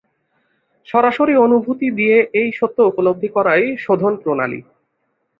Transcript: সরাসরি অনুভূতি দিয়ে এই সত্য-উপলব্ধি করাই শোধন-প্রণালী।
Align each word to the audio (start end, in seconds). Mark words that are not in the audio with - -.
সরাসরি 0.87 1.33
অনুভূতি 1.37 1.87
দিয়ে 1.97 2.17
এই 2.33 2.49
সত্য-উপলব্ধি 2.59 3.29
করাই 3.35 3.63
শোধন-প্রণালী। 3.77 4.59